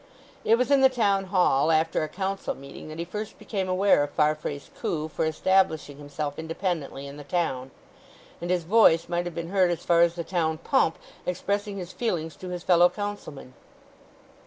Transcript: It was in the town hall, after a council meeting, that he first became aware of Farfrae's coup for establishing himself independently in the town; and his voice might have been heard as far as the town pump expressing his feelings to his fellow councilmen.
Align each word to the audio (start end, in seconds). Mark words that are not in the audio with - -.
It 0.43 0.55
was 0.57 0.71
in 0.71 0.81
the 0.81 0.89
town 0.89 1.25
hall, 1.25 1.71
after 1.71 2.01
a 2.03 2.09
council 2.09 2.55
meeting, 2.55 2.87
that 2.87 2.97
he 2.97 3.05
first 3.05 3.37
became 3.37 3.69
aware 3.69 4.01
of 4.01 4.09
Farfrae's 4.09 4.71
coup 4.79 5.07
for 5.07 5.25
establishing 5.25 5.97
himself 5.99 6.39
independently 6.39 7.05
in 7.05 7.17
the 7.17 7.23
town; 7.23 7.69
and 8.41 8.49
his 8.49 8.63
voice 8.63 9.07
might 9.07 9.25
have 9.25 9.35
been 9.35 9.49
heard 9.49 9.69
as 9.69 9.85
far 9.85 10.01
as 10.01 10.15
the 10.15 10.23
town 10.23 10.57
pump 10.57 10.97
expressing 11.27 11.77
his 11.77 11.93
feelings 11.93 12.35
to 12.37 12.49
his 12.49 12.63
fellow 12.63 12.89
councilmen. 12.89 13.53